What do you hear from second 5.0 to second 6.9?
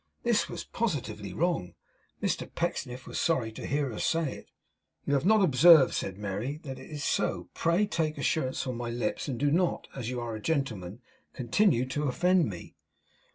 'If you have not observed,' said Mary, 'that it